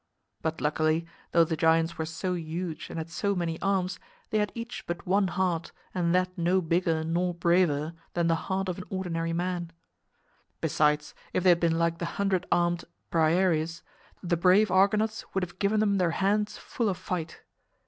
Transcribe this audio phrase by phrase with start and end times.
[0.41, 3.99] But luckily, though the giants were so huge and had so many arms,
[4.31, 8.67] they had each but one heart and that no bigger nor braver than the heart
[8.67, 9.71] of an ordinary man.
[10.59, 13.83] Besides, if they had been like the hundred armed Briareus,
[14.23, 17.43] the brave Argonauts would have given them their hands full of fight.